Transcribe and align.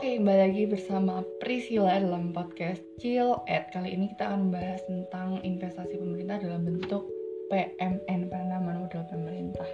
Oke, 0.00 0.16
kembali 0.16 0.40
lagi 0.48 0.64
bersama 0.64 1.20
Priscilla 1.44 2.00
dalam 2.00 2.32
podcast 2.32 2.80
Chill 2.96 3.36
Ed. 3.44 3.68
Kali 3.68 3.92
ini 3.92 4.08
kita 4.16 4.32
akan 4.32 4.48
membahas 4.48 4.80
tentang 4.88 5.44
investasi 5.44 5.92
pemerintah 6.00 6.40
dalam 6.40 6.64
bentuk 6.64 7.04
PMN, 7.52 8.32
penanaman 8.32 8.88
modal 8.88 9.04
pemerintah. 9.12 9.68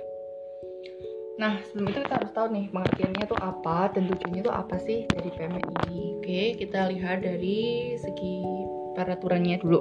Nah, 1.39 1.63
sebelum 1.71 1.95
itu 1.95 2.03
kita 2.03 2.15
harus 2.19 2.35
tahu 2.35 2.59
nih 2.59 2.67
pengertiannya 2.75 3.23
itu 3.23 3.37
apa 3.39 3.79
dan 3.95 4.03
tujuannya 4.11 4.43
itu 4.43 4.51
apa 4.51 4.77
sih 4.83 5.07
dari 5.15 5.31
PMN 5.31 5.63
ini. 5.63 6.19
Oke, 6.19 6.43
kita 6.59 6.91
lihat 6.91 7.23
dari 7.23 7.95
segi 7.95 8.43
peraturannya 8.99 9.63
dulu. 9.63 9.79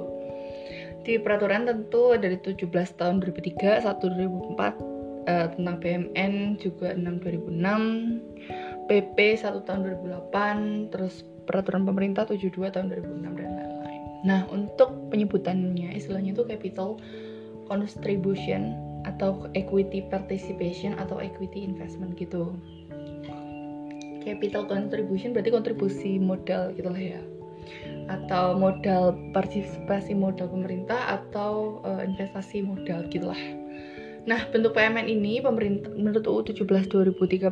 Di 1.02 1.18
peraturan 1.18 1.66
tentu 1.66 2.14
dari 2.14 2.38
17 2.38 2.70
tahun 2.94 3.18
2003, 3.18 3.82
1 3.82 3.98
2004 3.98 5.26
eh, 5.26 5.46
tentang 5.58 5.76
PMN 5.82 6.62
juga 6.62 6.94
6 6.94 7.02
2006 7.02 8.46
PP 8.86 9.42
1 9.42 9.66
tahun 9.66 9.80
2008 10.02 10.94
terus 10.94 11.26
peraturan 11.46 11.86
pemerintah 11.86 12.26
72 12.26 12.70
tahun 12.70 12.90
2006 12.90 13.38
dan 13.38 13.50
lain-lain. 13.54 14.02
Nah 14.26 14.40
untuk 14.50 15.10
penyebutannya 15.10 15.94
istilahnya 15.94 16.34
itu 16.34 16.46
capital 16.46 16.98
contribution 17.66 18.74
atau 19.06 19.46
equity 19.54 20.02
participation 20.10 20.94
atau 20.98 21.18
equity 21.22 21.66
investment 21.66 22.14
gitu. 22.18 22.54
Capital 24.22 24.66
contribution 24.66 25.30
berarti 25.30 25.54
kontribusi 25.54 26.18
modal 26.18 26.74
gitu 26.74 26.90
lah 26.90 27.02
ya. 27.18 27.22
Atau 28.10 28.58
modal 28.58 29.14
partisipasi 29.34 30.14
modal 30.14 30.50
pemerintah 30.50 31.22
atau 31.22 31.82
uh, 31.86 32.02
investasi 32.02 32.62
modal 32.62 33.06
gitulah 33.10 33.38
Nah, 34.26 34.42
bentuk 34.50 34.74
PMN 34.74 35.06
ini 35.06 35.38
pemerintah 35.38 35.94
menurut 35.94 36.26
UU 36.26 36.50
17 36.50 36.90
2013 36.90 37.46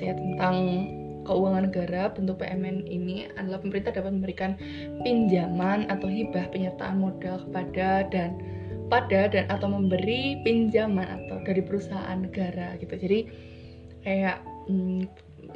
ya 0.00 0.12
tentang 0.16 0.56
keuangan 1.28 1.68
negara, 1.68 2.08
bentuk 2.12 2.40
PMN 2.40 2.88
ini 2.88 3.28
adalah 3.36 3.60
pemerintah 3.60 3.92
dapat 3.92 4.12
memberikan 4.12 4.56
pinjaman 5.04 5.88
atau 5.92 6.08
hibah 6.08 6.48
penyertaan 6.48 7.00
modal 7.00 7.44
kepada 7.48 8.08
dan 8.08 8.40
pada 8.88 9.28
dan 9.32 9.48
atau 9.48 9.68
memberi 9.68 10.40
pinjaman 10.44 11.04
atau 11.04 11.40
dari 11.44 11.60
perusahaan 11.60 12.16
negara 12.20 12.76
gitu. 12.80 12.96
Jadi 12.96 13.18
kayak 14.04 14.40
hmm, 14.68 15.08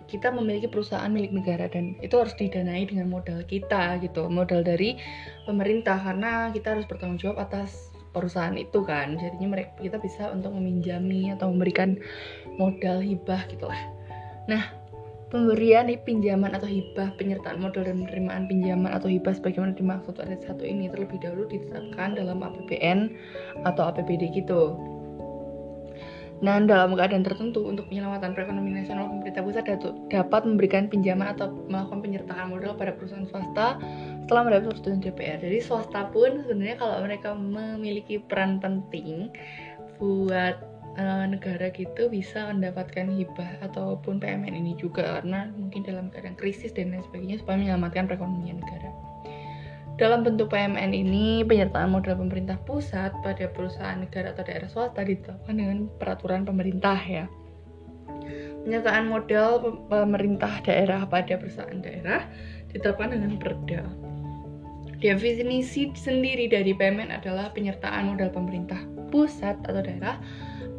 kita 0.09 0.33
memiliki 0.33 0.69
perusahaan 0.69 1.09
milik 1.09 1.33
negara 1.33 1.69
dan 1.69 1.97
itu 2.01 2.17
harus 2.17 2.33
didanai 2.37 2.89
dengan 2.89 3.09
modal 3.09 3.41
kita 3.45 4.01
gitu, 4.05 4.29
modal 4.29 4.65
dari 4.65 4.97
pemerintah 5.45 6.01
karena 6.01 6.53
kita 6.53 6.77
harus 6.77 6.85
bertanggung 6.89 7.21
jawab 7.21 7.45
atas 7.45 7.93
perusahaan 8.19 8.55
itu 8.59 8.83
kan. 8.83 9.15
Jadinya 9.17 9.55
mereka 9.55 9.79
kita 9.79 10.03
bisa 10.03 10.29
untuk 10.35 10.53
meminjami 10.53 11.31
atau 11.33 11.49
memberikan 11.49 11.95
modal 12.59 12.99
hibah 13.01 13.47
gitulah 13.49 13.79
nah 14.49 14.65
pemberian 15.29 15.93
pinjaman 16.03 16.57
atau 16.57 16.65
hibah 16.65 17.13
penyertaan 17.21 17.61
modal 17.61 17.85
dan 17.85 18.01
penerimaan 18.01 18.49
pinjaman 18.49 18.91
atau 18.97 19.13
hibah 19.13 19.37
sebagaimana 19.37 19.77
dimaksud 19.77 20.17
ayat 20.25 20.41
satu 20.41 20.65
ini 20.65 20.89
terlebih 20.89 21.21
dahulu 21.21 21.45
ditetapkan 21.53 22.17
dalam 22.17 22.41
APBN 22.41 23.13
atau 23.69 23.93
APBD 23.93 24.33
gitu. 24.33 24.73
Nah, 26.39 26.63
dalam 26.63 26.95
keadaan 26.95 27.27
tertentu 27.27 27.67
untuk 27.67 27.91
penyelamatan 27.91 28.31
perekonomian 28.31 28.87
nasional, 28.87 29.11
pemerintah 29.11 29.43
pusat 29.43 29.67
dapat 30.07 30.47
memberikan 30.47 30.87
pinjaman 30.87 31.35
atau 31.35 31.51
melakukan 31.67 31.99
penyertaan 31.99 32.55
modal 32.55 32.79
pada 32.79 32.95
perusahaan 32.95 33.27
swasta 33.27 33.75
setelah 34.29 34.45
mendapat 34.45 34.77
persetujuan 34.77 35.01
DPR. 35.01 35.41
Jadi 35.41 35.59
swasta 35.65 36.13
pun 36.13 36.45
sebenarnya 36.45 36.77
kalau 36.77 37.01
mereka 37.01 37.33
memiliki 37.33 38.21
peran 38.21 38.61
penting 38.61 39.33
buat 39.97 40.61
uh, 41.01 41.25
negara 41.25 41.73
gitu 41.73 42.13
bisa 42.13 42.53
mendapatkan 42.53 43.09
hibah 43.09 43.65
ataupun 43.65 44.21
PMN 44.21 44.53
ini 44.53 44.77
juga 44.77 45.17
karena 45.17 45.49
mungkin 45.57 45.81
dalam 45.81 46.13
keadaan 46.13 46.37
krisis 46.37 46.77
dan 46.77 46.93
lain 46.93 47.01
sebagainya 47.09 47.41
supaya 47.41 47.57
menyelamatkan 47.57 48.05
perekonomian 48.05 48.61
negara. 48.61 48.93
Dalam 49.97 50.23
bentuk 50.29 50.53
PMN 50.53 50.93
ini, 50.93 51.41
penyertaan 51.49 51.89
modal 51.89 52.21
pemerintah 52.21 52.61
pusat 52.69 53.11
pada 53.25 53.49
perusahaan 53.49 53.97
negara 53.97 54.37
atau 54.37 54.45
daerah 54.45 54.69
swasta 54.69 55.09
ditetapkan 55.09 55.57
dengan 55.57 55.89
peraturan 55.97 56.45
pemerintah 56.45 57.01
ya. 57.01 57.25
Penyertaan 58.63 59.09
modal 59.09 59.65
pemerintah 59.89 60.61
daerah 60.69 61.09
pada 61.09 61.41
perusahaan 61.41 61.81
daerah 61.81 62.29
ditetapkan 62.69 63.17
dengan 63.17 63.41
perda. 63.41 64.08
Definisi 64.99 65.95
sendiri 65.95 66.51
dari 66.51 66.75
PMN 66.75 67.15
adalah 67.15 67.55
penyertaan 67.55 68.11
modal 68.11 68.35
pemerintah 68.35 68.83
pusat 69.15 69.55
atau 69.63 69.79
daerah 69.79 70.19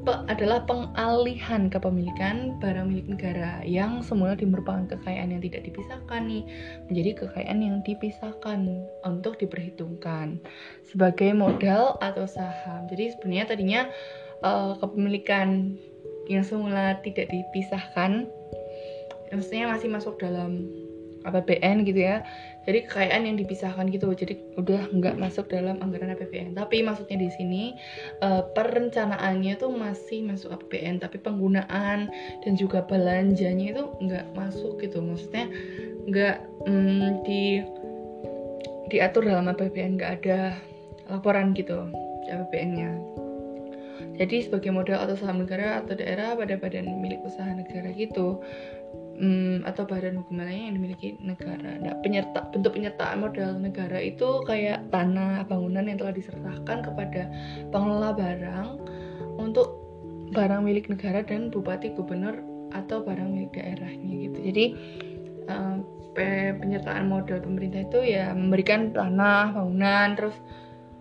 adalah 0.09 0.65
pengalihan 0.65 1.69
kepemilikan 1.69 2.57
barang 2.57 2.87
milik 2.89 3.07
negara 3.13 3.61
yang 3.61 4.01
semula 4.01 4.33
merupakan 4.41 4.89
kekayaan 4.89 5.37
yang 5.37 5.43
tidak 5.43 5.69
dipisahkan 5.69 6.25
nih 6.25 6.43
menjadi 6.89 7.11
kekayaan 7.23 7.59
yang 7.61 7.75
dipisahkan 7.85 8.59
untuk 9.05 9.37
diperhitungkan 9.37 10.41
sebagai 10.87 11.29
modal 11.37 12.01
atau 12.01 12.25
saham. 12.25 12.89
Jadi 12.89 13.13
sebenarnya 13.13 13.45
tadinya 13.53 13.81
uh, 14.41 14.73
kepemilikan 14.81 15.77
yang 16.25 16.41
semula 16.41 16.97
tidak 17.05 17.29
dipisahkan 17.29 18.25
maksudnya 19.29 19.69
masih 19.69 19.93
masuk 19.93 20.17
dalam 20.17 20.65
APBN 21.25 21.83
gitu 21.87 22.05
ya. 22.05 22.23
Jadi 22.67 22.85
kekayaan 22.85 23.25
yang 23.25 23.37
dipisahkan 23.39 23.89
gitu 23.89 24.13
jadi 24.13 24.37
udah 24.59 24.93
nggak 24.93 25.17
masuk 25.17 25.49
dalam 25.49 25.81
anggaran 25.81 26.13
APBN 26.13 26.53
tapi 26.53 26.85
maksudnya 26.85 27.17
di 27.17 27.29
sini 27.33 27.63
uh, 28.21 28.45
perencanaannya 28.53 29.57
tuh 29.57 29.73
masih 29.73 30.21
masuk 30.27 30.53
APBN 30.53 31.01
tapi 31.01 31.17
penggunaan 31.17 32.13
dan 32.45 32.53
juga 32.53 32.85
belanjanya 32.85 33.73
itu 33.73 33.83
nggak 34.05 34.25
masuk 34.37 34.77
gitu. 34.85 35.01
Maksudnya 35.01 35.49
nggak 36.05 36.37
mm, 36.69 37.25
di 37.25 37.43
diatur 38.93 39.25
dalam 39.25 39.49
APBN 39.49 39.97
nggak 39.97 40.13
ada 40.21 40.53
laporan 41.09 41.57
gitu 41.57 41.89
APBN-nya 42.29 43.19
jadi 44.19 44.43
sebagai 44.43 44.75
modal 44.75 44.99
atau 44.99 45.15
saham 45.15 45.47
negara 45.47 45.79
atau 45.79 45.95
daerah 45.95 46.35
pada 46.35 46.59
badan 46.59 46.99
milik 46.99 47.23
usaha 47.23 47.47
negara 47.47 47.87
gitu 47.95 48.43
hmm, 49.19 49.67
atau 49.67 49.83
badan 49.83 50.23
hukum 50.23 50.39
lainnya 50.39 50.71
yang 50.71 50.75
dimiliki 50.79 51.19
negara. 51.19 51.77
Nah, 51.77 51.99
penyerta 51.99 52.47
bentuk 52.49 52.73
penyertaan 52.73 53.19
modal 53.19 53.59
negara 53.59 53.99
itu 53.99 54.41
kayak 54.47 54.87
tanah, 54.89 55.45
bangunan 55.45 55.85
yang 55.85 55.99
telah 55.99 56.15
diserahkan 56.15 56.77
kepada 56.81 57.27
pengelola 57.69 58.15
barang 58.15 58.67
untuk 59.37 59.75
barang 60.31 60.63
milik 60.63 60.87
negara 60.87 61.21
dan 61.21 61.51
bupati, 61.51 61.93
gubernur 61.93 62.39
atau 62.71 63.03
barang 63.03 63.27
milik 63.27 63.51
daerahnya 63.59 64.13
gitu. 64.29 64.39
Jadi 64.39 64.65
um, 65.51 65.83
penyertaan 66.59 67.05
modal 67.05 67.43
pemerintah 67.43 67.85
itu 67.85 67.99
ya 68.15 68.31
memberikan 68.33 68.95
tanah, 68.95 69.53
bangunan, 69.53 70.15
terus 70.17 70.35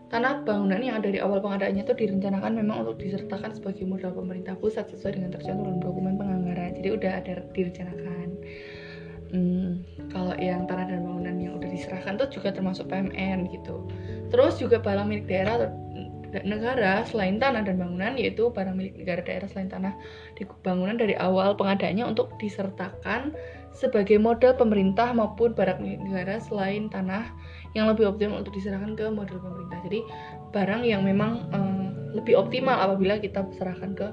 tanah 0.08 0.40
bangunan 0.40 0.80
yang 0.80 1.04
dari 1.04 1.20
awal 1.20 1.44
pengadaannya 1.44 1.84
itu 1.84 1.92
direncanakan 1.92 2.56
memang 2.56 2.88
untuk 2.88 2.96
disertakan 3.04 3.52
sebagai 3.52 3.84
modal 3.84 4.16
pemerintah 4.16 4.56
pusat 4.56 4.88
sesuai 4.88 5.20
dengan 5.20 5.36
tercantum 5.36 5.68
dalam 5.68 5.80
dokumen 5.84 6.16
penganggaran 6.16 6.72
jadi 6.80 6.88
udah 6.96 7.12
ada 7.20 7.34
direncanakan 7.52 8.07
hmm, 9.32 9.70
kalau 10.12 10.34
yang 10.36 10.64
tanah 10.68 10.88
dan 10.88 11.00
bangunan 11.04 11.36
yang 11.36 11.52
udah 11.58 11.70
diserahkan 11.70 12.16
itu 12.20 12.40
juga 12.40 12.48
termasuk 12.54 12.88
PMN 12.88 13.48
gitu 13.52 13.84
terus 14.32 14.60
juga 14.60 14.80
barang 14.80 15.06
milik 15.08 15.26
daerah 15.28 15.72
negara 16.44 17.08
selain 17.08 17.40
tanah 17.40 17.64
dan 17.64 17.80
bangunan 17.80 18.12
yaitu 18.20 18.52
barang 18.52 18.76
milik 18.76 19.00
negara 19.00 19.24
daerah 19.24 19.48
selain 19.48 19.72
tanah 19.72 19.96
di 20.36 20.44
bangunan 20.60 21.00
dari 21.00 21.16
awal 21.16 21.56
pengadaannya 21.56 22.04
untuk 22.04 22.36
disertakan 22.36 23.32
sebagai 23.72 24.18
modal 24.20 24.52
pemerintah 24.58 25.14
maupun 25.14 25.56
barang 25.56 25.80
milik 25.80 26.00
negara 26.04 26.36
selain 26.42 26.90
tanah 26.92 27.32
yang 27.72 27.88
lebih 27.88 28.10
optimal 28.10 28.42
untuk 28.42 28.52
diserahkan 28.58 28.98
ke 28.98 29.06
modal 29.06 29.38
pemerintah. 29.38 29.78
Jadi 29.86 30.00
barang 30.50 30.82
yang 30.82 31.06
memang 31.06 31.46
um, 31.54 31.94
lebih 32.12 32.34
optimal 32.36 32.74
apabila 32.74 33.22
kita 33.22 33.46
serahkan 33.54 33.94
ke 33.94 34.08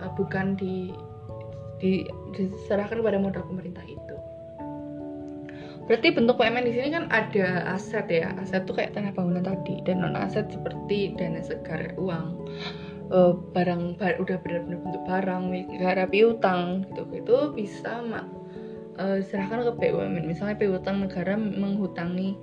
uh, 0.00 0.10
bukan 0.16 0.56
di 0.56 0.90
diserahkan 1.80 3.00
kepada 3.00 3.16
modal 3.16 3.44
pemerintah 3.48 3.84
itu. 3.84 4.09
Berarti 5.90 6.14
bentuk 6.14 6.38
PMN 6.38 6.70
di 6.70 6.72
sini 6.78 6.88
kan 6.94 7.10
ada 7.10 7.66
aset 7.74 8.06
ya. 8.06 8.30
Aset 8.38 8.62
itu 8.62 8.78
kayak 8.78 8.94
tanah 8.94 9.10
bangunan 9.10 9.42
tadi 9.42 9.82
dan 9.82 10.06
non 10.06 10.14
aset 10.14 10.46
seperti 10.46 11.18
dana 11.18 11.42
segar 11.42 11.98
uang. 11.98 12.46
Uh, 13.10 13.34
barang 13.50 13.98
bar, 13.98 14.14
udah 14.22 14.38
benar-benar 14.38 14.78
bentuk 14.86 15.02
barang 15.02 15.42
negara 15.50 16.06
piutang 16.06 16.86
gitu 16.86 17.02
itu 17.10 17.36
bisa 17.58 18.06
uh, 18.06 19.18
diserahkan 19.18 19.66
ke 19.66 19.72
BUMN 19.82 20.30
misalnya 20.30 20.54
piutang 20.54 21.02
negara 21.02 21.34
menghutangi 21.34 22.38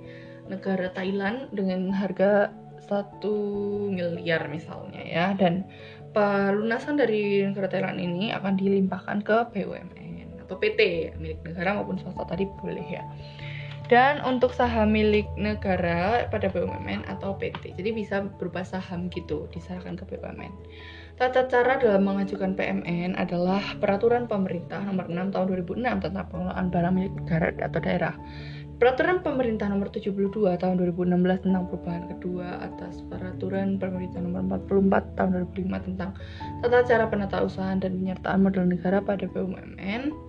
negara 0.52 0.92
Thailand 0.92 1.48
dengan 1.56 1.88
harga 1.88 2.52
satu 2.84 3.32
miliar 3.88 4.44
misalnya 4.52 5.00
ya 5.00 5.32
dan 5.40 5.64
pelunasan 6.12 7.00
dari 7.00 7.48
negara 7.48 7.72
Thailand 7.72 7.96
ini 7.96 8.36
akan 8.36 8.60
dilimpahkan 8.60 9.24
ke 9.24 9.48
BUMN 9.56 10.08
atau 10.48 10.56
PT 10.56 11.12
milik 11.20 11.44
negara 11.44 11.76
maupun 11.76 12.00
swasta 12.00 12.24
tadi 12.24 12.48
boleh 12.64 12.86
ya 12.88 13.04
dan 13.88 14.20
untuk 14.20 14.52
saham 14.52 14.92
milik 14.92 15.24
negara 15.40 16.28
pada 16.28 16.52
BUMN 16.52 17.08
atau 17.08 17.36
PT. 17.40 17.72
Jadi 17.74 17.90
bisa 17.96 18.20
berupa 18.36 18.60
saham 18.60 19.08
gitu 19.08 19.48
diserahkan 19.52 19.96
ke 19.96 20.04
BUMN. 20.04 20.52
Tata 21.18 21.50
cara 21.50 21.82
dalam 21.82 22.06
mengajukan 22.06 22.54
PMN 22.54 23.18
adalah 23.18 23.74
peraturan 23.82 24.30
pemerintah 24.30 24.78
nomor 24.86 25.10
6 25.10 25.34
tahun 25.34 25.46
2006 25.66 26.04
tentang 26.06 26.26
pengelolaan 26.30 26.66
barang 26.70 26.94
milik 26.94 27.14
negara 27.18 27.48
atau 27.58 27.80
daerah. 27.82 28.14
Peraturan 28.78 29.26
pemerintah 29.26 29.66
nomor 29.66 29.90
72 29.90 30.14
tahun 30.62 30.78
2016 30.78 31.42
tentang 31.42 31.66
perubahan 31.66 32.04
kedua 32.14 32.62
atas 32.62 33.02
peraturan 33.10 33.74
pemerintah 33.82 34.22
nomor 34.22 34.62
44 34.62 35.18
tahun 35.18 35.30
2005 35.50 35.86
tentang 35.90 36.14
tata 36.62 36.86
cara 36.86 37.04
penatausahaan 37.10 37.82
dan 37.82 37.98
penyertaan 37.98 38.38
modal 38.38 38.70
negara 38.70 39.02
pada 39.02 39.26
BUMN 39.26 40.27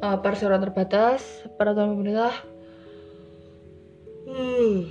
uh, 0.00 0.18
perseroan 0.20 0.64
terbatas 0.64 1.22
peraturan 1.56 1.96
pemerintah. 1.96 2.34
Hmm. 4.30 4.86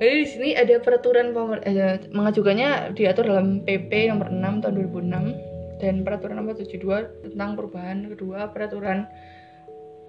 jadi 0.00 0.14
di 0.24 0.26
sini 0.30 0.48
ada 0.56 0.80
peraturan 0.80 1.36
pemer 1.36 1.60
eh, 1.68 2.00
mengajukannya 2.08 2.96
diatur 2.96 3.28
dalam 3.28 3.60
PP 3.60 4.08
nomor 4.08 4.32
6 4.32 4.64
tahun 4.64 4.74
2006 4.88 5.84
dan 5.84 5.94
peraturan 6.00 6.40
nomor 6.40 6.56
72 6.56 6.80
tentang 7.28 7.60
perubahan 7.60 8.08
kedua 8.08 8.48
peraturan 8.48 9.04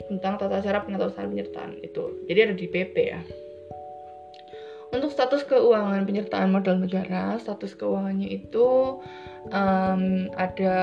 tentang 0.08 0.40
tata 0.40 0.64
cara 0.64 0.84
penatausahaan 0.88 1.28
penyertaan 1.28 1.84
itu. 1.84 2.24
Jadi 2.32 2.40
ada 2.40 2.56
di 2.56 2.68
PP 2.72 2.96
ya. 2.96 3.22
Untuk 4.92 5.12
status 5.12 5.48
keuangan 5.48 6.04
penyertaan 6.04 6.52
modal 6.52 6.80
negara 6.84 7.40
status 7.40 7.80
keuangannya 7.80 8.28
itu 8.28 9.00
um, 9.52 10.04
ada 10.36 10.76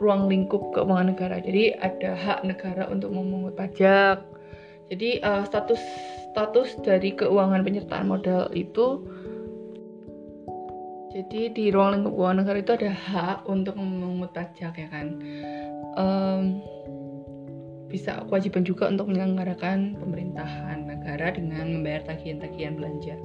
ruang 0.00 0.28
lingkup 0.28 0.72
keuangan 0.72 1.12
negara. 1.12 1.40
Jadi 1.40 1.76
ada 1.76 2.12
hak 2.16 2.40
negara 2.44 2.88
untuk 2.88 3.12
memungut 3.12 3.56
pajak. 3.56 4.20
Jadi 4.92 5.18
uh, 5.24 5.42
status 5.48 5.80
status 6.30 6.78
dari 6.84 7.16
keuangan 7.16 7.64
penyertaan 7.64 8.06
modal 8.06 8.52
itu 8.52 9.02
jadi 11.16 11.48
di 11.48 11.72
ruang 11.72 12.00
lingkup 12.00 12.12
keuangan 12.12 12.38
negara 12.44 12.58
itu 12.60 12.72
ada 12.76 12.92
hak 12.92 13.38
untuk 13.48 13.74
memungut 13.74 14.30
pajak 14.36 14.76
ya 14.76 14.88
kan. 14.92 15.16
Um, 15.96 16.60
bisa 17.86 18.20
kewajiban 18.28 18.66
juga 18.66 18.90
untuk 18.90 19.08
menyelenggarakan 19.08 19.96
pemerintahan 19.96 20.84
negara 20.84 21.32
dengan 21.32 21.80
membayar 21.80 22.02
tagihan-tagihan 22.04 22.74
belanja 22.76 23.16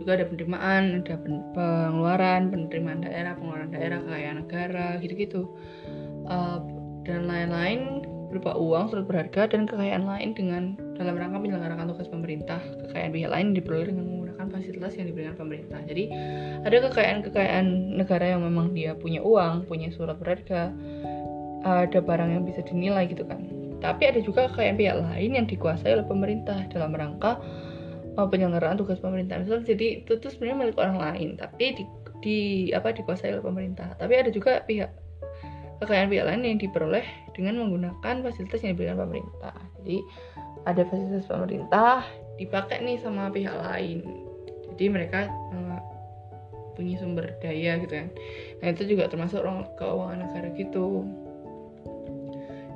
juga 0.00 0.16
ada 0.16 0.24
penerimaan 0.32 1.04
ada 1.04 1.14
pengeluaran 1.52 2.48
penerimaan 2.48 3.04
daerah 3.04 3.36
pengeluaran 3.36 3.68
daerah 3.68 3.98
kekayaan 4.00 4.38
negara 4.40 4.86
gitu-gitu 5.04 5.44
uh, 6.30 6.62
dan 7.04 7.26
lain-lain 7.26 8.06
berupa 8.30 8.54
uang 8.54 8.94
surat 8.94 9.04
berharga 9.10 9.50
dan 9.50 9.66
kekayaan 9.66 10.06
lain 10.06 10.30
dengan 10.38 10.78
dalam 10.94 11.18
rangka 11.18 11.42
menyelenggarakan 11.42 11.90
tugas 11.90 12.06
pemerintah. 12.06 12.62
Kekayaan 12.86 13.10
pihak 13.10 13.30
lain 13.34 13.46
diperoleh 13.58 13.90
dengan 13.90 14.06
menggunakan 14.06 14.46
fasilitas 14.54 14.94
yang 14.94 15.10
diberikan 15.10 15.34
pemerintah. 15.34 15.82
Jadi 15.82 16.04
ada 16.62 16.76
kekayaan-kekayaan 16.86 17.66
negara 17.98 18.38
yang 18.38 18.46
memang 18.46 18.70
dia 18.70 18.94
punya 18.94 19.18
uang 19.20 19.66
punya 19.66 19.90
surat 19.90 20.14
berharga 20.22 20.70
ada 21.66 21.98
barang 22.00 22.30
yang 22.30 22.46
bisa 22.46 22.62
dinilai 22.62 23.10
gitu 23.10 23.26
kan. 23.26 23.42
Tapi 23.82 24.14
ada 24.14 24.20
juga 24.22 24.46
kekayaan 24.54 24.78
pihak 24.78 24.96
lain 25.02 25.30
yang 25.34 25.46
dikuasai 25.50 25.90
oleh 25.98 26.06
pemerintah 26.06 26.70
dalam 26.70 26.94
rangka 26.94 27.40
uh, 28.14 28.28
penyelenggaraan 28.30 28.78
tugas 28.78 29.00
pemerintah 29.02 29.40
misalnya 29.40 29.64
jadi 29.66 30.04
itu 30.04 30.20
tuh 30.20 30.30
sebenarnya 30.30 30.56
milik 30.68 30.76
orang 30.76 30.98
lain 31.00 31.28
tapi 31.40 31.80
di, 31.80 31.84
di 32.20 32.38
apa 32.70 32.94
dikuasai 32.94 33.34
oleh 33.34 33.42
pemerintah. 33.44 33.98
Tapi 33.98 34.14
ada 34.14 34.30
juga 34.30 34.62
pihak 34.62 35.09
kekayaan 35.80 36.12
pihak 36.12 36.26
lain 36.28 36.44
yang 36.44 36.60
diperoleh 36.60 37.06
dengan 37.32 37.64
menggunakan 37.64 38.20
fasilitas 38.20 38.60
yang 38.60 38.76
diberikan 38.76 39.00
pemerintah. 39.00 39.56
Jadi 39.80 39.96
ada 40.68 40.82
fasilitas 40.84 41.24
pemerintah 41.24 42.04
dipakai 42.36 42.84
nih 42.84 43.00
sama 43.00 43.32
pihak 43.32 43.56
lain. 43.56 44.04
Jadi 44.76 44.84
mereka 44.92 45.32
uh, 45.56 45.80
punya 46.76 47.00
sumber 47.00 47.32
daya 47.40 47.80
gitu 47.80 47.92
kan. 47.96 48.08
Nah 48.60 48.66
itu 48.76 48.82
juga 48.84 49.08
termasuk 49.08 49.40
keuangan 49.80 50.20
negara 50.20 50.48
gitu. 50.52 51.08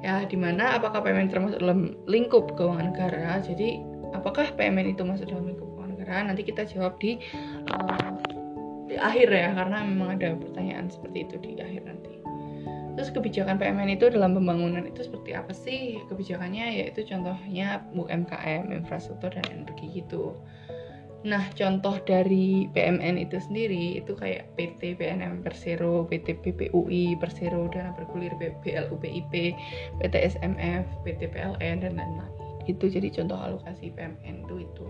Ya 0.05 0.25
di 0.25 0.37
mana 0.37 0.77
apakah 0.77 1.01
PMN 1.01 1.33
termasuk 1.33 1.61
dalam 1.61 1.97
lingkup 2.09 2.57
keuangan 2.57 2.93
negara? 2.93 3.41
Jadi 3.45 3.81
apakah 4.17 4.49
PMN 4.57 4.97
itu 4.97 5.05
masuk 5.05 5.29
dalam 5.29 5.53
lingkup 5.53 5.69
keuangan 5.77 5.93
negara? 5.93 6.17
Nanti 6.25 6.45
kita 6.45 6.65
jawab 6.65 6.97
di, 7.01 7.21
uh, 7.69 8.17
di 8.89 8.97
akhir 8.97 9.29
ya 9.29 9.53
karena 9.53 9.85
memang 9.85 10.21
ada 10.21 10.37
pertanyaan 10.41 10.89
seperti 10.89 11.29
itu 11.29 11.37
di 11.41 11.51
akhir 11.61 11.85
nanti 11.89 12.24
terus 12.95 13.11
kebijakan 13.11 13.59
PMN 13.59 13.99
itu 13.99 14.07
dalam 14.11 14.39
pembangunan 14.39 14.87
itu 14.87 15.07
seperti 15.07 15.35
apa 15.35 15.51
sih? 15.51 15.99
Kebijakannya 16.07 16.83
yaitu 16.83 17.03
contohnya 17.07 17.83
UMKM 17.95 18.71
infrastruktur 18.71 19.35
dan 19.35 19.45
energi 19.51 20.03
gitu 20.03 20.39
Nah, 21.25 21.41
contoh 21.57 21.97
dari 22.05 22.69
PMN 22.77 23.17
itu 23.17 23.41
sendiri 23.41 23.97
itu 23.97 24.13
kayak 24.13 24.53
PT 24.61 25.01
PNM 25.01 25.41
Persero, 25.41 26.05
PT 26.05 26.37
PPUI 26.45 27.17
Persero, 27.17 27.65
Dana 27.73 27.97
Bergulir 27.97 28.37
BLU 28.37 28.93
BIP, 29.01 29.57
PT 30.05 30.15
SMF, 30.37 30.85
PT 31.09 31.33
PLN 31.33 31.81
dan 31.81 31.97
lain-lain. 31.97 32.33
Itu 32.69 32.93
jadi 32.93 33.09
contoh 33.09 33.41
alokasi 33.41 33.97
PMN 33.97 34.45
itu 34.45 34.69
itu. 34.69 34.87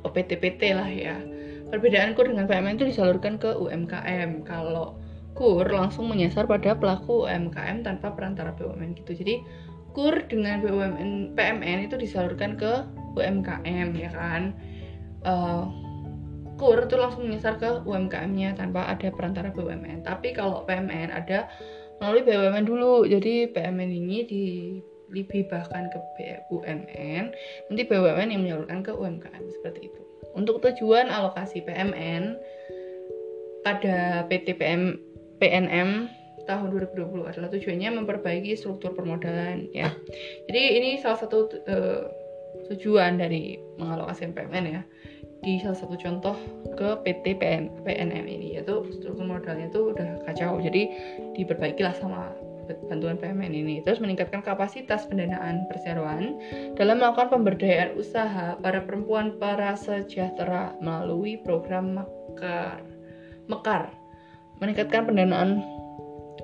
Oh, 0.00 0.12
PT-PT 0.12 0.62
lah 0.72 0.88
ya. 0.88 1.20
Perbedaan 1.68 2.16
KUR 2.16 2.32
dengan 2.32 2.48
PMN 2.48 2.80
itu 2.80 2.88
disalurkan 2.88 3.36
ke 3.36 3.52
UMKM 3.52 4.48
kalau 4.48 4.96
KUR 5.36 5.68
langsung 5.68 6.08
menyasar 6.08 6.48
pada 6.48 6.72
pelaku 6.72 7.28
UMKM 7.28 7.84
tanpa 7.84 8.16
perantara 8.16 8.56
BUMN 8.56 8.96
gitu 9.04 9.12
jadi 9.12 9.44
KUR 9.92 10.26
dengan 10.28 10.64
BUMN 10.64 11.36
PMN 11.36 11.78
itu 11.86 12.00
disalurkan 12.00 12.56
ke 12.56 12.84
UMKM 13.16 13.88
ya 13.96 14.10
kan 14.12 14.56
uh, 15.28 15.68
KUR 16.56 16.88
itu 16.88 16.96
langsung 16.96 17.28
menyasar 17.28 17.60
ke 17.60 17.84
UMKM-nya 17.84 18.56
tanpa 18.56 18.88
ada 18.88 19.12
perantara 19.12 19.52
BUMN 19.52 20.02
tapi 20.02 20.32
kalau 20.32 20.64
PMN 20.64 21.12
ada 21.12 21.46
melalui 22.00 22.24
BUMN 22.24 22.64
dulu 22.64 23.04
jadi 23.04 23.52
PMN 23.52 23.90
ini 23.92 24.18
di 24.24 24.44
dihibahkan 25.10 25.94
ke 25.94 25.98
BUMN, 26.50 27.24
nanti 27.70 27.82
BUMN 27.86 28.28
yang 28.34 28.42
menyalurkan 28.42 28.82
ke 28.82 28.90
UMKM 28.90 29.44
seperti 29.60 29.90
itu. 29.90 30.00
Untuk 30.34 30.60
tujuan 30.60 31.08
alokasi 31.08 31.62
PMN 31.62 32.36
pada 33.62 34.26
PT 34.28 34.58
PM, 34.58 34.98
PNM 35.36 36.08
tahun 36.46 36.70
2020 36.94 37.26
adalah 37.26 37.50
tujuannya 37.50 37.90
memperbaiki 38.02 38.54
struktur 38.54 38.94
permodalan 38.94 39.66
ya. 39.74 39.90
Jadi 40.46 40.62
ini 40.78 40.90
salah 41.02 41.18
satu 41.18 41.50
uh, 41.66 42.06
tujuan 42.70 43.18
dari 43.18 43.58
mengalokasi 43.76 44.30
PMN 44.32 44.64
ya. 44.70 44.82
Di 45.42 45.60
salah 45.60 45.76
satu 45.76 45.94
contoh 45.98 46.34
ke 46.74 46.88
PT 47.04 47.38
PM, 47.38 47.68
PNM 47.84 48.24
ini 48.24 48.56
yaitu 48.56 48.86
struktur 48.94 49.26
modalnya 49.26 49.68
itu 49.68 49.92
udah 49.92 50.22
kacau. 50.24 50.62
Jadi 50.62 50.88
diperbaikilah 51.36 51.94
sama 51.98 52.32
bantuan 52.90 53.18
PMN 53.18 53.52
ini. 53.52 53.74
Terus 53.86 54.02
meningkatkan 54.02 54.42
kapasitas 54.42 55.06
pendanaan 55.06 55.66
perseroan 55.70 56.38
dalam 56.74 56.98
melakukan 56.98 57.30
pemberdayaan 57.30 57.94
usaha 57.94 58.58
para 58.58 58.82
perempuan 58.82 59.38
para 59.38 59.78
sejahtera 59.78 60.74
melalui 60.82 61.38
program 61.42 61.94
Mekar. 61.94 62.82
Mekar 63.46 63.94
meningkatkan 64.60 65.04
pendanaan 65.04 65.64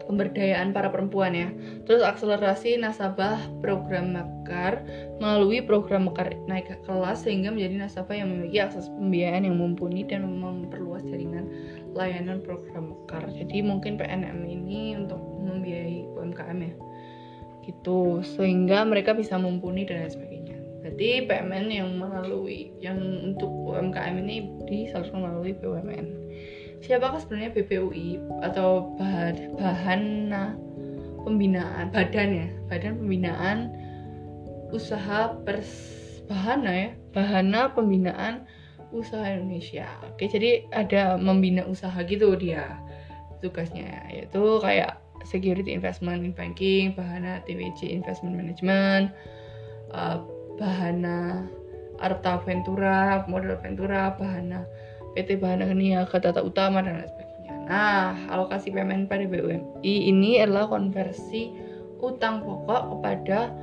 pemberdayaan 0.07 0.75
para 0.75 0.91
perempuan 0.91 1.33
ya. 1.33 1.49
Terus 1.87 2.03
akselerasi 2.03 2.77
nasabah 2.81 3.39
program 3.63 4.13
Mekar 4.13 4.83
melalui 5.23 5.63
program 5.63 6.11
Mekar 6.11 6.35
naik 6.51 6.69
kelas 6.85 7.25
sehingga 7.25 7.55
menjadi 7.55 7.87
nasabah 7.87 8.17
yang 8.19 8.29
memiliki 8.29 8.59
akses 8.61 8.91
pembiayaan 8.93 9.47
yang 9.47 9.57
mumpuni 9.57 10.05
dan 10.05 10.27
memperluas 10.27 11.07
jaringan 11.07 11.49
layanan 11.97 12.43
program 12.43 12.93
Mekar. 12.93 13.25
Jadi 13.33 13.63
mungkin 13.63 13.97
PNM 13.97 14.39
ini 14.45 14.99
untuk 14.99 15.21
membiayai 15.21 16.09
UMKM 16.13 16.59
ya. 16.61 16.75
Gitu 17.63 18.27
sehingga 18.27 18.83
mereka 18.83 19.15
bisa 19.15 19.39
mumpuni 19.39 19.87
dan 19.87 20.05
lain 20.05 20.13
sebagainya. 20.13 20.57
Jadi 20.83 21.31
PMN 21.31 21.67
yang 21.71 21.95
melalui 21.95 22.75
yang 22.83 22.99
untuk 23.23 23.49
UMKM 23.49 24.19
ini 24.19 24.51
disalurkan 24.67 25.23
melalui 25.23 25.55
BUMN. 25.55 26.22
Siapakah 26.83 27.23
sebenarnya 27.23 27.55
BPUI 27.55 28.19
atau 28.43 28.99
bahan, 28.99 29.55
bahan 29.55 30.03
pembinaan? 31.23 31.95
Badan 31.95 32.29
ya? 32.35 32.49
Badan 32.67 32.99
pembinaan 32.99 33.71
usaha 34.75 35.39
pers 35.47 35.71
bahana 36.27 36.73
ya? 36.75 36.91
Bahana 37.15 37.71
pembinaan 37.71 38.51
usaha 38.91 39.25
Indonesia. 39.25 39.87
Oke, 40.11 40.27
jadi 40.27 40.67
ada 40.75 41.17
membina 41.17 41.65
usaha 41.65 41.97
gitu 42.05 42.35
dia 42.37 42.83
tugasnya 43.43 44.07
yaitu 44.11 44.39
kayak 44.63 45.03
security 45.27 45.75
investment 45.75 46.23
in 46.23 46.35
banking, 46.35 46.95
bahana 46.95 47.43
TWC 47.47 47.91
investment 47.91 48.35
management, 48.35 49.11
uh, 49.95 50.23
bahana 50.59 51.47
Arta 52.03 52.43
Ventura, 52.43 53.23
model 53.31 53.55
Ventura, 53.63 54.15
bahana 54.19 54.67
PT 55.15 55.41
Bahana 55.41 55.69
Niaga 55.71 56.19
Tata 56.19 56.41
Utama 56.41 56.81
dan 56.81 57.03
lain 57.03 57.09
sebagainya. 57.09 57.53
Nah, 57.69 58.17
alokasi 58.33 58.75
PMN 58.75 59.07
pada 59.07 59.25
BUMI 59.29 59.63
ini 59.85 60.41
adalah 60.43 60.69
konversi 60.69 61.53
utang 62.03 62.43
pokok 62.43 62.99
kepada 62.99 63.55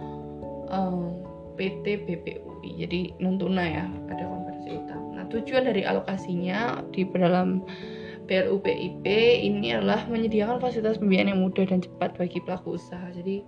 um, 0.71 1.19
PT 1.59 2.07
BPUI 2.07 2.79
jadi 2.79 3.11
non 3.19 3.35
tunai 3.35 3.75
ya 3.75 3.85
ada 4.07 4.23
konversi 4.23 4.79
utang. 4.79 5.11
Nah 5.11 5.27
tujuan 5.27 5.67
dari 5.67 5.83
alokasinya 5.83 6.87
di 6.95 7.03
dalam 7.11 7.67
BLU 8.31 8.61
PIP 8.63 9.03
ini 9.43 9.75
adalah 9.75 10.07
menyediakan 10.07 10.63
fasilitas 10.63 11.01
pembiayaan 11.01 11.35
yang 11.35 11.41
mudah 11.43 11.67
dan 11.67 11.83
cepat 11.83 12.15
bagi 12.15 12.39
pelaku 12.39 12.79
usaha. 12.79 13.11
Jadi 13.11 13.43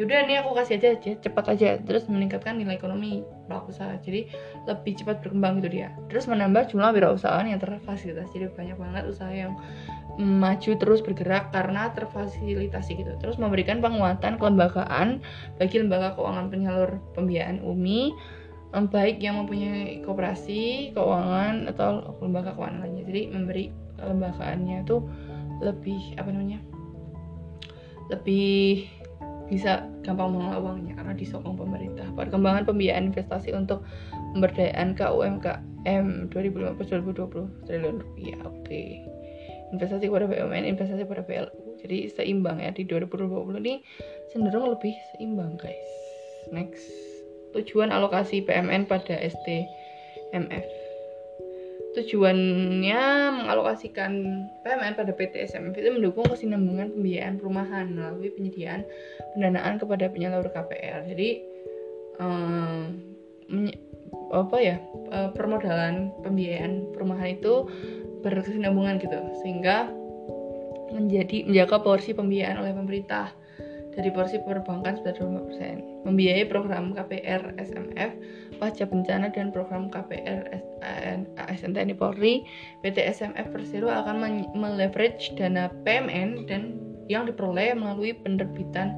yaudah 0.00 0.24
ini 0.24 0.40
aku 0.40 0.56
kasih 0.58 0.82
aja 0.82 0.88
aja 0.98 1.12
cepat 1.22 1.44
aja. 1.54 1.68
Terus 1.78 2.10
meningkatkan 2.10 2.58
nilai 2.58 2.74
ekonomi 2.74 3.22
pelaku 3.52 3.68
usaha 3.76 3.92
jadi 4.00 4.24
lebih 4.64 4.96
cepat 4.96 5.20
berkembang 5.20 5.60
gitu 5.60 5.68
dia. 5.76 5.92
Terus 6.08 6.24
menambah 6.24 6.72
jumlah 6.72 6.96
wirausahaan 6.96 7.44
yang 7.44 7.60
terfasilitasi. 7.60 8.32
Jadi 8.32 8.48
banyak 8.56 8.76
banget 8.80 9.04
usaha 9.12 9.28
yang 9.28 9.60
maju 10.16 10.72
terus 10.80 11.04
bergerak 11.04 11.52
karena 11.52 11.92
terfasilitasi 11.92 12.96
gitu. 12.96 13.12
Terus 13.20 13.36
memberikan 13.36 13.84
penguatan 13.84 14.40
kelembagaan 14.40 15.20
bagi 15.60 15.76
lembaga 15.84 16.16
keuangan 16.16 16.48
penyalur 16.48 16.96
pembiayaan 17.12 17.60
UMI 17.60 18.16
baik 18.72 19.20
yang 19.20 19.36
mempunyai 19.36 20.00
kooperasi 20.00 20.96
keuangan 20.96 21.68
atau 21.68 22.16
lembaga 22.24 22.56
keuangan 22.56 22.88
lainnya. 22.88 23.04
Jadi 23.04 23.22
memberi 23.28 23.64
kelembagaannya 24.00 24.78
tuh 24.88 25.04
lebih 25.60 26.16
apa 26.18 26.32
namanya 26.32 26.58
lebih 28.10 28.88
bisa 29.46 29.86
gampang 30.06 30.34
mengelola 30.34 30.58
uangnya 30.72 30.94
karena 30.98 31.14
disokong 31.14 31.58
pemerintah. 31.58 32.06
Perkembangan 32.14 32.66
pembiayaan 32.66 33.10
investasi 33.12 33.54
untuk 33.54 33.84
pemberdayaan 34.36 34.94
KUMKM 34.96 36.06
2015-2020 36.30 37.66
triliun 37.68 37.96
rupiah. 38.00 38.38
Oke. 38.46 38.62
Okay. 38.64 38.88
Investasi 39.72 40.12
kepada 40.12 40.28
BUMN, 40.28 40.68
investasi 40.68 41.08
kepada 41.08 41.24
PLU. 41.24 41.80
Jadi 41.80 42.12
seimbang 42.12 42.60
ya 42.60 42.76
di 42.76 42.84
2020 42.84 43.56
ini 43.64 43.80
cenderung 44.28 44.68
lebih 44.68 44.92
seimbang, 45.16 45.56
guys. 45.56 45.90
Next. 46.52 46.84
Tujuan 47.56 47.88
alokasi 47.88 48.44
PMN 48.44 48.84
pada 48.84 49.16
STMF 49.16 50.81
tujuannya 51.92 53.02
mengalokasikan 53.42 54.12
PMN 54.64 54.96
pada 54.96 55.12
PT 55.12 55.44
SMF 55.52 55.76
itu 55.76 55.92
mendukung 55.92 56.24
kesinambungan 56.24 56.92
pembiayaan 56.96 57.36
perumahan 57.36 57.92
melalui 57.92 58.32
penyediaan 58.32 58.88
pendanaan 59.36 59.76
kepada 59.76 60.08
penyalur 60.08 60.48
KPR. 60.48 61.04
Jadi 61.04 61.30
um, 62.16 62.96
apa 64.32 64.56
ya 64.56 64.76
eh, 65.12 65.28
permodalan 65.36 66.12
pembiayaan 66.24 66.96
perumahan 66.96 67.36
itu 67.36 67.68
berkesinambungan 68.24 68.96
gitu 69.02 69.20
sehingga 69.44 69.92
menjadi 70.92 71.48
menjaga 71.48 71.80
porsi 71.80 72.12
pembiayaan 72.16 72.60
oleh 72.60 72.72
pemerintah 72.72 73.32
dari 73.92 74.08
porsi 74.08 74.40
perbankan 74.40 74.96
sebesar 74.96 75.20
25%. 75.20 76.08
Membiayai 76.08 76.48
program 76.48 76.96
KPR 76.96 77.54
SMF, 77.60 78.10
pasca 78.56 78.84
bencana 78.88 79.28
dan 79.28 79.52
program 79.52 79.92
KPR 79.92 80.48
ASN 81.36 81.76
TNI 81.76 81.94
Polri, 81.94 82.42
PT 82.80 82.98
SMF 83.04 83.52
Persero 83.52 83.92
akan 83.92 84.48
meleverage 84.56 85.36
dana 85.36 85.68
PMN 85.84 86.48
dan 86.48 86.80
yang 87.12 87.28
diperoleh 87.28 87.76
melalui 87.76 88.16
penerbitan 88.16 88.96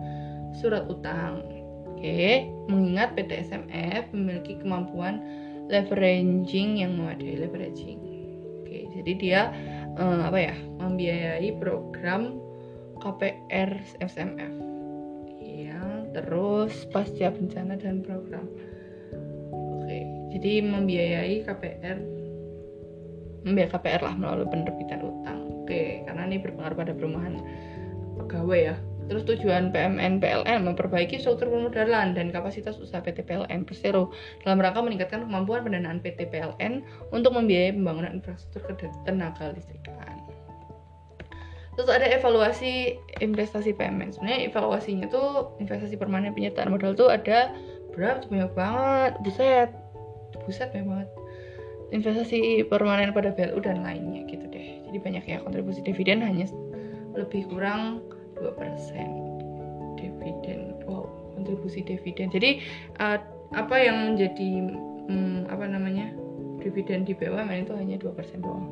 surat 0.54 0.86
utang. 0.86 1.42
Oke, 1.94 2.46
mengingat 2.70 3.18
PT 3.18 3.50
SMF 3.50 4.14
memiliki 4.14 4.60
kemampuan 4.62 5.18
leveraging 5.66 6.84
yang 6.84 6.94
memadai 7.00 7.40
leveraging. 7.42 7.98
Oke, 8.62 8.86
jadi 9.00 9.12
dia 9.18 9.40
eh, 9.98 10.22
apa 10.22 10.38
ya? 10.38 10.54
membiayai 10.84 11.50
program 11.58 12.36
KPR 13.00 13.72
SMF 14.04 14.73
terus 16.14 16.86
pasca 16.94 17.34
bencana 17.34 17.74
dan 17.74 18.06
program. 18.06 18.46
Oke 19.50 19.98
jadi 20.34 20.62
membiayai 20.66 21.46
KPR 21.46 21.98
membiayai 23.44 23.70
KPR 23.70 24.00
lah 24.02 24.14
melalui 24.16 24.48
penerbitan 24.50 25.00
utang. 25.04 25.38
Oke 25.62 26.02
karena 26.06 26.26
ini 26.26 26.38
berpengaruh 26.40 26.76
pada 26.78 26.92
perumahan 26.94 27.38
pegawai 28.18 28.60
ya. 28.72 28.76
Terus 29.04 29.28
tujuan 29.28 29.68
PMN 29.68 30.16
PLN 30.16 30.64
memperbaiki 30.64 31.20
struktur 31.20 31.52
permodalan 31.52 32.16
dan 32.16 32.32
kapasitas 32.32 32.80
usaha 32.80 33.04
PT 33.04 33.28
PLN 33.28 33.68
Persero 33.68 34.08
dalam 34.40 34.64
rangka 34.64 34.80
meningkatkan 34.80 35.28
kemampuan 35.28 35.60
pendanaan 35.60 36.00
PT 36.00 36.32
PLN 36.32 36.80
untuk 37.12 37.36
membiayai 37.36 37.76
pembangunan 37.76 38.16
infrastruktur 38.16 38.88
tenaga 39.04 39.52
listrikan 39.52 39.92
terus 41.74 41.90
ada 41.90 42.06
evaluasi 42.06 42.98
investasi 43.18 43.74
PMN 43.74 44.14
sebenarnya 44.14 44.50
evaluasinya 44.50 45.06
tuh 45.10 45.58
investasi 45.58 45.98
permanen 45.98 46.30
penyertaan 46.34 46.70
modal 46.70 46.94
tuh 46.94 47.10
ada 47.10 47.50
berapa 47.94 48.26
banyak 48.26 48.52
banget 48.58 49.12
buset. 49.22 49.70
Buset 50.44 50.68
banyak 50.74 50.88
banget. 50.90 51.08
Investasi 51.94 52.66
permanen 52.66 53.14
pada 53.14 53.30
BLU 53.30 53.62
dan 53.62 53.86
lainnya 53.86 54.26
gitu 54.26 54.50
deh. 54.50 54.82
Jadi 54.90 54.98
banyak 54.98 55.24
ya 55.30 55.38
kontribusi 55.46 55.78
dividen 55.86 56.18
hanya 56.26 56.50
lebih 57.14 57.46
kurang 57.46 58.02
2% 58.42 58.50
dividen. 59.94 60.74
Wow 60.90 61.24
kontribusi 61.34 61.82
dividen. 61.82 62.30
Jadi 62.30 62.62
uh, 63.02 63.18
apa 63.54 63.76
yang 63.78 64.14
menjadi 64.14 64.50
um, 65.10 65.46
apa 65.50 65.66
namanya 65.66 66.14
dividen 66.62 67.04
di 67.04 67.12
BUMN 67.12 67.68
itu 67.68 67.74
hanya 67.76 68.00
2% 68.00 68.40
doang 68.40 68.66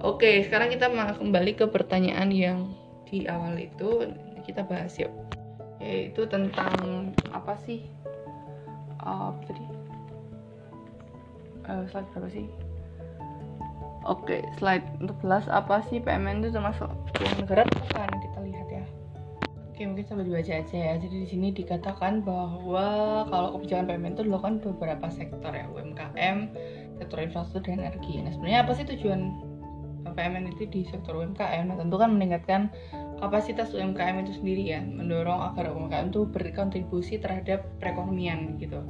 Oke, 0.00 0.40
sekarang 0.48 0.72
kita 0.72 0.88
kembali 1.20 1.60
ke 1.60 1.68
pertanyaan 1.68 2.32
yang 2.32 2.72
di 3.04 3.28
awal 3.28 3.52
itu 3.60 4.08
kita 4.48 4.64
bahas 4.64 4.96
yuk. 4.96 5.12
Yaitu 5.76 6.24
tentang 6.24 6.72
apa 7.36 7.52
sih? 7.68 7.84
Uh, 9.04 9.36
tadi? 9.44 9.60
Uh, 11.68 11.84
slide 11.92 12.08
berapa 12.16 12.32
sih? 12.32 12.48
Oke, 14.08 14.40
slide 14.56 14.88
untuk 15.04 15.20
kelas 15.20 15.44
apa 15.52 15.84
sih 15.92 16.00
PMN 16.00 16.48
itu 16.48 16.56
termasuk 16.56 16.88
uang 17.20 17.36
negara 17.44 17.68
bukan? 17.68 18.08
Kita 18.24 18.38
lihat 18.40 18.68
ya. 18.72 18.84
Oke, 19.68 19.84
mungkin 19.84 20.04
sambil 20.08 20.24
dibaca 20.24 20.52
aja 20.64 20.76
ya. 20.80 20.96
Jadi 20.96 21.16
di 21.24 21.28
sini 21.28 21.52
dikatakan 21.52 22.24
bahwa 22.24 22.88
kalau 23.28 23.60
kebijakan 23.60 23.84
PMN 23.84 24.16
itu 24.16 24.24
dilakukan 24.24 24.64
beberapa 24.64 25.12
sektor 25.12 25.52
ya, 25.52 25.68
UMKM, 25.68 26.36
sektor 26.96 27.20
infrastruktur 27.20 27.76
dan 27.76 27.84
energi. 27.92 28.24
Nah, 28.24 28.32
sebenarnya 28.32 28.60
apa 28.64 28.72
sih 28.72 28.88
tujuan 28.88 29.49
PMN 30.04 30.56
itu 30.56 30.64
di 30.68 30.86
sektor 30.88 31.20
UMKM 31.20 31.68
nah 31.68 31.76
tentu 31.76 31.96
kan 32.00 32.10
meningkatkan 32.16 32.72
kapasitas 33.20 33.76
UMKM 33.76 34.24
itu 34.24 34.32
sendiri 34.40 34.62
ya 34.64 34.80
mendorong 34.80 35.52
agar 35.52 35.76
UMKM 35.76 36.08
itu 36.08 36.24
berkontribusi 36.24 37.20
terhadap 37.20 37.68
perekonomian 37.78 38.56
gitu. 38.56 38.80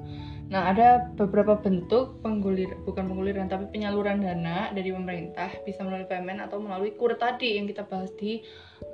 Nah 0.50 0.70
ada 0.70 1.10
beberapa 1.14 1.58
bentuk 1.58 2.22
penggulir 2.22 2.74
bukan 2.82 3.06
pengguliran 3.06 3.46
tapi 3.46 3.70
penyaluran 3.70 4.22
dana 4.22 4.70
dari 4.74 4.90
pemerintah 4.90 5.50
bisa 5.62 5.82
melalui 5.86 6.10
PMN 6.10 6.46
atau 6.46 6.58
melalui 6.62 6.94
kur 6.94 7.14
tadi 7.18 7.58
yang 7.58 7.70
kita 7.70 7.86
bahas 7.86 8.10
di 8.18 8.42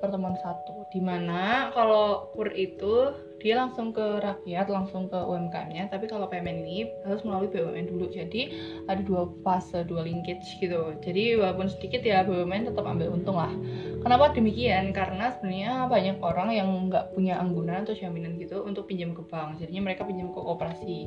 pertemuan 0.00 0.36
satu. 0.40 0.88
Di 0.92 1.00
mana 1.00 1.72
kalau 1.72 2.32
kur 2.32 2.52
itu 2.52 3.12
dia 3.36 3.54
langsung 3.54 3.92
ke 3.92 4.22
rakyat 4.24 4.66
langsung 4.72 5.12
ke 5.12 5.18
UMKM-nya 5.18 5.92
tapi 5.92 6.08
kalau 6.08 6.24
PMN 6.26 6.64
ini 6.64 6.88
harus 7.04 7.20
melalui 7.22 7.52
BUMN 7.52 7.86
dulu. 7.92 8.08
Jadi 8.08 8.48
ada 8.88 9.00
dua 9.04 9.28
fase 9.44 9.84
dua 9.84 10.02
linkage 10.08 10.56
gitu. 10.56 10.96
Jadi 11.04 11.36
walaupun 11.36 11.68
sedikit 11.68 12.00
ya 12.00 12.24
BUMN 12.24 12.72
tetap 12.72 12.88
ambil 12.88 13.12
untung 13.12 13.36
lah. 13.36 13.52
Kenapa 14.00 14.32
demikian? 14.32 14.96
Karena 14.96 15.36
sebenarnya 15.36 15.84
banyak 15.86 16.16
orang 16.24 16.48
yang 16.54 16.68
nggak 16.88 17.12
punya 17.12 17.36
anggunan 17.36 17.84
atau 17.84 17.92
jaminan 17.92 18.40
gitu 18.40 18.64
untuk 18.64 18.88
pinjam 18.88 19.12
ke 19.12 19.20
bank. 19.28 19.60
Jadinya 19.60 19.92
mereka 19.92 20.08
pinjam 20.08 20.32
ke 20.32 20.40
kooperasi 20.40 20.98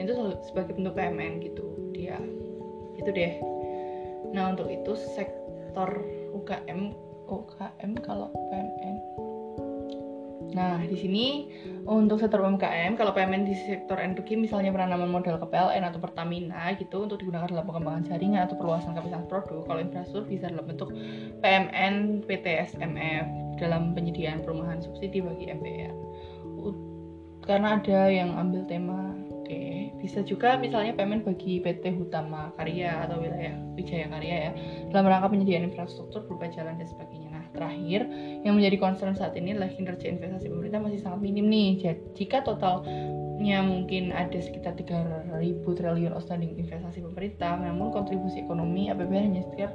dan 0.00 0.02
itu 0.08 0.14
sebagai 0.48 0.72
bentuk 0.74 0.96
PMN 0.96 1.44
gitu 1.44 1.64
dia. 1.92 2.16
Itu 2.96 3.12
deh. 3.12 3.36
Nah 4.32 4.56
untuk 4.56 4.72
itu 4.72 4.96
sektor 5.14 6.00
UKM 6.32 6.96
UKM 7.24 7.92
kalau 8.04 8.28
PMN 8.52 8.96
Nah, 10.54 10.78
di 10.86 10.94
sini 10.94 11.26
untuk 11.82 12.22
sektor 12.22 12.38
UMKM, 12.46 12.94
kalau 12.94 13.10
PMN 13.10 13.42
di 13.42 13.58
sektor 13.58 13.98
energi 13.98 14.38
misalnya 14.38 14.70
penanaman 14.70 15.10
modal 15.10 15.42
ke 15.42 15.46
PLN 15.50 15.82
atau 15.90 15.98
Pertamina 15.98 16.70
gitu 16.78 17.02
untuk 17.02 17.18
digunakan 17.18 17.50
dalam 17.50 17.66
pengembangan 17.66 18.06
jaringan 18.06 18.46
atau 18.46 18.54
perluasan 18.54 18.94
kapasitas 18.94 19.26
produk. 19.26 19.66
Kalau 19.66 19.80
infrastruktur 19.82 20.30
bisa 20.30 20.46
dalam 20.46 20.64
bentuk 20.70 20.94
PMN 21.42 22.22
PT 22.22 22.46
SMF 22.70 23.26
dalam 23.58 23.98
penyediaan 23.98 24.46
perumahan 24.46 24.78
subsidi 24.78 25.18
bagi 25.18 25.50
MPR. 25.50 25.94
Karena 27.44 27.76
ada 27.76 28.08
yang 28.08 28.32
ambil 28.40 28.64
tema 28.64 29.12
oke, 29.28 29.64
bisa 30.00 30.24
juga 30.24 30.56
misalnya 30.56 30.96
PMN 30.96 31.28
bagi 31.28 31.60
PT 31.60 31.92
Hutama 31.92 32.48
Karya 32.56 33.04
atau 33.04 33.20
wilayah 33.20 33.52
Wijaya 33.76 34.08
Karya 34.08 34.36
ya 34.48 34.50
dalam 34.88 35.12
rangka 35.12 35.28
penyediaan 35.28 35.68
infrastruktur 35.68 36.24
berupa 36.24 36.48
jalan 36.48 36.80
dan 36.80 36.88
sebagainya 36.88 37.23
terakhir 37.54 38.04
yang 38.42 38.58
menjadi 38.58 38.76
concern 38.82 39.14
saat 39.14 39.38
ini 39.38 39.54
adalah 39.54 39.70
kinerja 39.70 40.10
investasi 40.10 40.50
pemerintah 40.50 40.82
masih 40.82 41.00
sangat 41.00 41.20
minim 41.22 41.46
nih. 41.46 41.70
Jadi, 41.80 42.00
jika 42.18 42.42
totalnya 42.42 43.62
mungkin 43.62 44.10
ada 44.10 44.36
sekitar 44.42 44.74
3000 44.76 45.62
triliun 45.62 46.12
outstanding 46.12 46.58
investasi 46.58 47.00
pemerintah, 47.00 47.56
namun 47.56 47.94
kontribusi 47.94 48.42
ekonomi 48.42 48.90
APBN 48.90 49.32
hanya 49.32 49.42
sekitar 49.46 49.72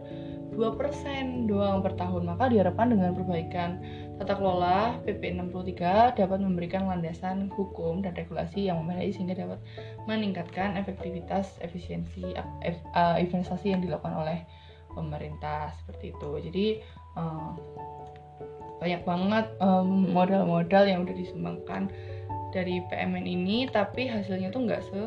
2 0.53 0.59
2% 0.59 1.47
doang 1.47 1.79
per 1.79 1.95
tahun. 1.95 2.35
Maka 2.35 2.51
diharapkan 2.51 2.91
dengan 2.91 3.15
perbaikan 3.15 3.79
tata 4.19 4.35
kelola 4.35 4.99
PP 5.07 5.39
63 5.39 6.19
dapat 6.19 6.39
memberikan 6.43 6.91
landasan 6.91 7.47
hukum 7.55 8.03
dan 8.03 8.11
regulasi 8.11 8.67
yang 8.67 8.83
memadai 8.83 9.15
sehingga 9.15 9.39
dapat 9.39 9.63
meningkatkan 10.03 10.75
efektivitas 10.75 11.55
efisiensi 11.63 12.35
uh, 12.35 13.15
investasi 13.15 13.71
yang 13.71 13.79
dilakukan 13.79 14.11
oleh 14.11 14.43
pemerintah 14.91 15.71
seperti 15.79 16.11
itu. 16.11 16.29
Jadi 16.43 16.65
uh, 17.17 17.53
banyak 18.79 19.01
banget 19.03 19.45
modal-modal 20.13 20.83
um, 20.87 20.89
yang 20.89 20.99
udah 21.03 21.15
disumbangkan 21.15 21.91
dari 22.55 22.81
PMN 22.89 23.25
ini 23.27 23.67
tapi 23.69 24.07
hasilnya 24.09 24.49
tuh 24.49 24.65
nggak 24.65 24.81
se 24.87 25.01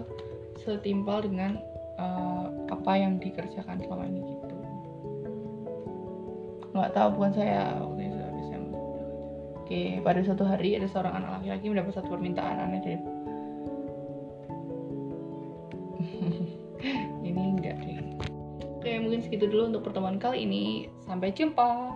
setimpal 0.63 1.25
dengan 1.25 1.59
uh, 1.99 2.47
apa 2.71 2.93
yang 2.95 3.19
dikerjakan 3.19 3.83
selama 3.83 4.05
ini 4.07 4.21
gitu. 4.21 4.55
Nggak 6.73 6.93
tahu 6.95 7.09
bukan 7.19 7.33
saya 7.35 7.81
waktu 7.81 8.03
itu 8.09 8.23
oke 9.73 10.05
pada 10.05 10.21
suatu 10.21 10.45
hari 10.45 10.77
ada 10.77 10.85
seorang 10.85 11.17
anak 11.17 11.41
laki-laki 11.41 11.73
mendapat 11.73 11.93
satu 11.97 12.13
permintaan 12.13 12.61
aneh 12.61 12.81
dari 12.85 12.99
segitu 19.33 19.49
dulu 19.49 19.73
untuk 19.73 19.89
pertemuan 19.89 20.21
kali 20.21 20.45
ini. 20.45 20.93
Sampai 21.09 21.33
jumpa 21.33 21.89